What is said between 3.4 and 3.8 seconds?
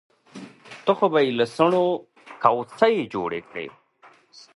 کړې.